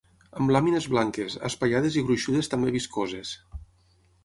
Amb 0.37 0.53
làmines 0.53 0.87
blanques, 0.93 1.35
espaiades 1.51 1.99
i 2.01 2.05
gruixudes 2.09 2.51
també 2.55 2.75
viscoses. 2.79 3.37